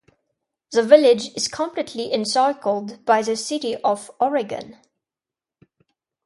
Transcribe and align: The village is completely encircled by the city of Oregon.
The 0.71 0.81
village 0.81 1.27
is 1.35 1.47
completely 1.47 2.11
encircled 2.11 3.05
by 3.05 3.21
the 3.21 3.35
city 3.37 3.75
of 3.83 4.09
Oregon. 4.19 4.77